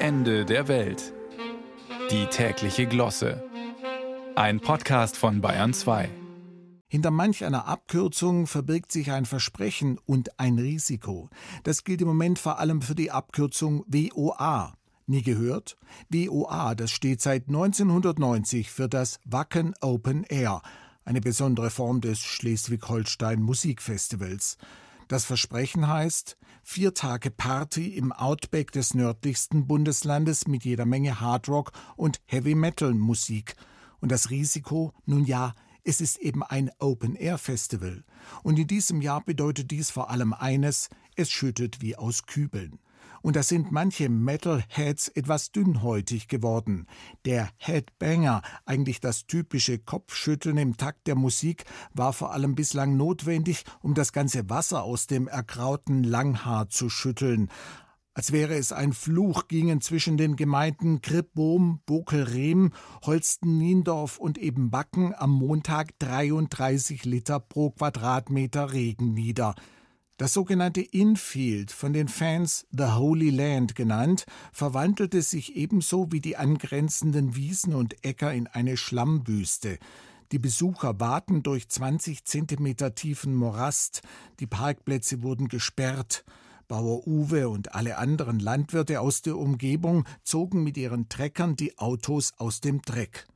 [0.00, 1.12] Ende der Welt.
[2.12, 3.42] Die tägliche Glosse.
[4.36, 6.08] Ein Podcast von Bayern 2.
[6.86, 11.28] Hinter manch einer Abkürzung verbirgt sich ein Versprechen und ein Risiko.
[11.64, 14.74] Das gilt im Moment vor allem für die Abkürzung WOA.
[15.08, 15.76] Nie gehört?
[16.10, 20.62] WOA, das steht seit 1990 für das Wacken Open Air,
[21.04, 24.58] eine besondere Form des Schleswig-Holstein Musikfestivals.
[25.08, 31.72] Das Versprechen heißt vier Tage Party im Outback des nördlichsten Bundeslandes mit jeder Menge Hardrock
[31.96, 33.54] und Heavy Metal Musik.
[34.00, 38.04] Und das Risiko, nun ja, es ist eben ein Open-Air-Festival.
[38.42, 42.78] Und in diesem Jahr bedeutet dies vor allem eines, es schüttet wie aus Kübeln
[43.22, 46.86] und da sind manche Metalheads etwas dünnhäutig geworden.
[47.24, 53.64] Der Headbanger, eigentlich das typische Kopfschütteln im Takt der Musik, war vor allem bislang notwendig,
[53.80, 57.48] um das ganze Wasser aus dem ergrauten Langhaar zu schütteln.
[58.18, 62.72] Als wäre es ein Fluch, gingen zwischen den Gemeinden Krippbohm, Bokelrehm,
[63.06, 69.54] Holsten-Niendorf und Ebenbacken am Montag 33 Liter pro Quadratmeter Regen nieder.
[70.18, 76.36] Das sogenannte Infield, von den Fans The Holy Land genannt, verwandelte sich ebenso wie die
[76.36, 79.78] angrenzenden Wiesen und Äcker in eine Schlammwüste.
[80.32, 84.02] Die Besucher waten durch 20 Zentimeter tiefen Morast,
[84.40, 86.24] die Parkplätze wurden gesperrt.
[86.66, 92.32] Bauer Uwe und alle anderen Landwirte aus der Umgebung zogen mit ihren Treckern die Autos
[92.38, 93.28] aus dem Dreck.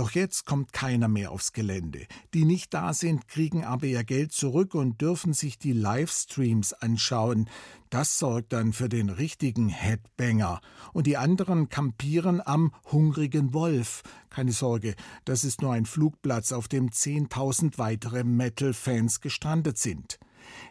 [0.00, 2.06] Doch jetzt kommt keiner mehr aufs Gelände.
[2.32, 7.50] Die nicht da sind, kriegen aber ihr Geld zurück und dürfen sich die Livestreams anschauen.
[7.90, 10.62] Das sorgt dann für den richtigen Headbanger.
[10.94, 14.02] Und die anderen kampieren am hungrigen Wolf.
[14.30, 14.94] Keine Sorge,
[15.26, 20.19] das ist nur ein Flugplatz, auf dem 10.000 weitere Metal-Fans gestrandet sind.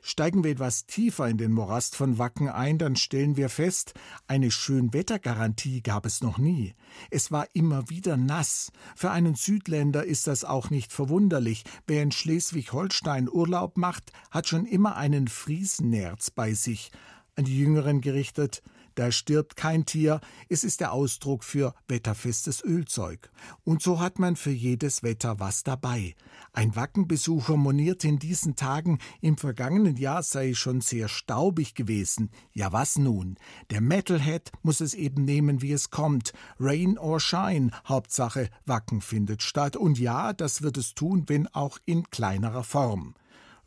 [0.01, 3.93] Steigen wir etwas tiefer in den Morast von Wacken ein, dann stellen wir fest,
[4.27, 6.75] eine Schönwettergarantie gab es noch nie.
[7.09, 8.71] Es war immer wieder nass.
[8.95, 11.63] Für einen Südländer ist das auch nicht verwunderlich.
[11.87, 16.91] Wer in Schleswig-Holstein Urlaub macht, hat schon immer einen Friesennerz bei sich.
[17.35, 18.61] An die Jüngeren gerichtet,
[18.99, 23.31] da stirbt kein Tier, es ist der Ausdruck für wetterfestes Ölzeug.
[23.63, 26.15] Und so hat man für jedes Wetter was dabei.
[26.51, 32.29] Ein Wackenbesucher moniert in diesen Tagen, im vergangenen Jahr sei es schon sehr staubig gewesen.
[32.51, 33.37] Ja, was nun?
[33.69, 36.33] Der Metalhead muss es eben nehmen, wie es kommt.
[36.59, 39.77] Rain or shine, Hauptsache Wacken findet statt.
[39.77, 43.15] Und ja, das wird es tun, wenn auch in kleinerer Form.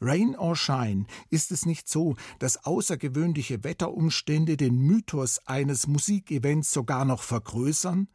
[0.03, 7.05] Rain or Shine, ist es nicht so, dass außergewöhnliche Wetterumstände den Mythos eines Musikevents sogar
[7.05, 8.09] noch vergrößern?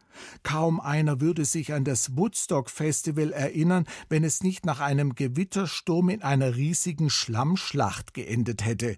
[0.43, 6.09] Kaum einer würde sich an das Woodstock Festival erinnern, wenn es nicht nach einem Gewittersturm
[6.09, 8.97] in einer riesigen Schlammschlacht geendet hätte.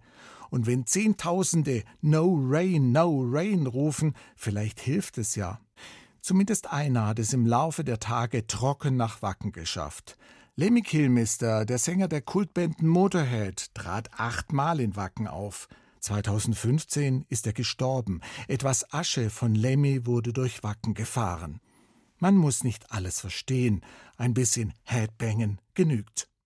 [0.49, 5.59] Und wenn Zehntausende No Rain, No Rain rufen, vielleicht hilft es ja.
[6.21, 10.17] Zumindest einer hat es im Laufe der Tage trocken nach Wacken geschafft.
[10.59, 15.69] Lemmy Kilmister, der Sänger der Kultband Motorhead, trat achtmal in Wacken auf.
[16.01, 18.19] 2015 ist er gestorben.
[18.49, 21.61] Etwas Asche von Lemmy wurde durch Wacken gefahren.
[22.17, 23.85] Man muss nicht alles verstehen.
[24.17, 26.29] Ein bisschen Headbangen genügt.